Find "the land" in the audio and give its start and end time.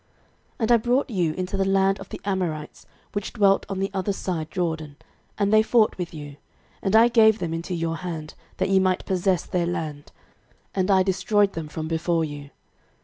1.57-1.99